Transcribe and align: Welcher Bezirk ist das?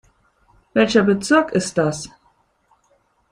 Welcher 0.73 1.03
Bezirk 1.03 1.51
ist 1.51 1.77
das? 1.77 2.09